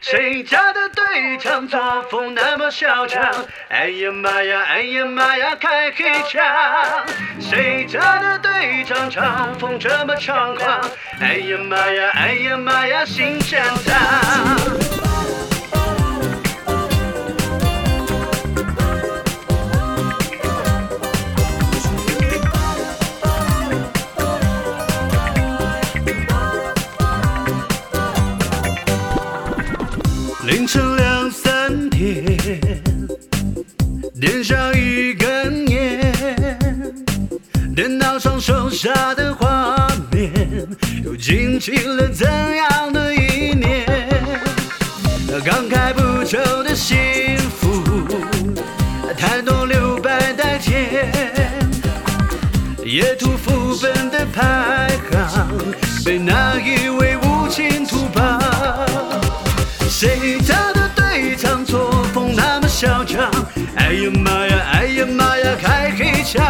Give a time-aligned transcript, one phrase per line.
[0.00, 1.78] 谁家的队长作
[2.10, 3.22] 风那么嚣张？
[3.68, 6.42] 哎呀妈呀，哎呀妈呀，开黑枪！
[7.38, 9.22] 谁家的队长作
[9.58, 10.80] 风这么猖狂？
[11.20, 14.59] 哎呀妈呀，哎呀妈呀，新战场！
[30.60, 32.22] 凌晨两三点，
[34.20, 36.14] 点上一根烟，
[37.74, 40.30] 电脑上剩下的画面，
[41.02, 43.86] 又惊起了怎样的一年？
[45.46, 47.82] 刚开不久的幸福，
[49.16, 51.10] 太多留白代填，
[52.84, 54.90] 野兔副本的排
[55.26, 55.48] 行
[56.04, 56.89] 被那一
[63.76, 66.44] 哎呀妈呀，哎呀妈呀，开黑枪！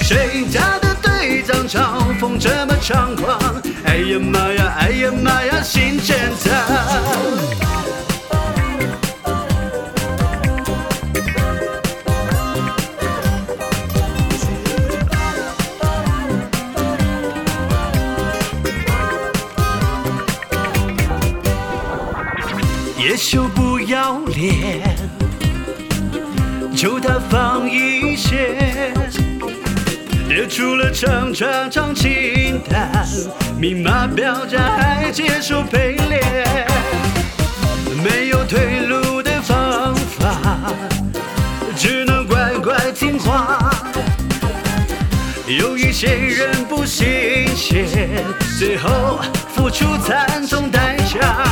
[0.00, 3.38] 谁家的队长嘲讽这么猖狂？
[3.84, 6.52] 哎呀妈呀，哎呀妈呀，新战场！
[22.98, 24.96] 叶秀不要脸，
[26.78, 28.56] 就他放一些，
[30.28, 33.04] 列出了长长长清单，
[33.58, 36.68] 明码标价还接受陪练，
[38.00, 40.72] 没有退路的方法，
[41.76, 43.72] 只能乖乖听话。
[45.48, 48.08] 有一些人不信邪，
[48.56, 49.18] 最后
[49.48, 51.44] 付出惨重代价。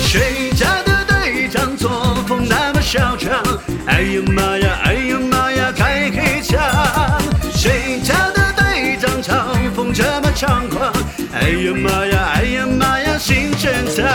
[0.00, 3.42] 谁家的队长作风那么嚣张？
[3.86, 6.60] 哎呀妈呀，哎呀妈呀，开黑枪！
[7.52, 10.92] 谁家的队长嘲讽这么猖狂？
[11.32, 14.06] 哎呀妈呀，哎呀妈呀，新战场！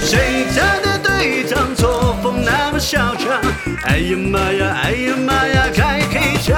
[0.00, 3.40] 谁家的队长作风那么嚣张？
[3.84, 6.56] 哎呀妈呀，哎呀妈呀，开黑枪！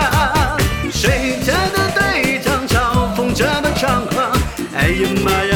[0.92, 4.30] 谁家的队长嘲讽这么猖狂？
[4.76, 5.51] 哎呀妈，呀